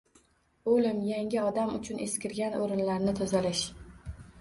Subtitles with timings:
[0.75, 3.67] O’lim– yangi odam uchun eskirgan o’rinlarni tozalash.